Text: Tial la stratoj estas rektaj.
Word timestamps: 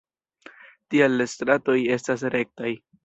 Tial 0.95 1.19
la 1.21 1.27
stratoj 1.33 1.77
estas 1.97 2.25
rektaj. 2.37 2.73